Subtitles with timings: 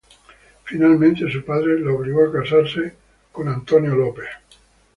[0.63, 2.95] Finalmente, su padre la obligó a casarse
[3.31, 4.25] con Abraham Stanley.